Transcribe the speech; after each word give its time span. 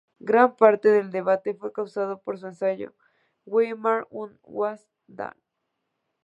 Gran 0.17 0.55
parte 0.55 0.89
del 0.89 1.11
debate 1.11 1.53
fue 1.53 1.71
causado 1.71 2.19
por 2.23 2.39
su 2.39 2.47
ensayo 2.47 2.95
"Weimar 3.45 4.07
und 4.09 4.39
was 4.47 4.89
dann? 5.05 5.37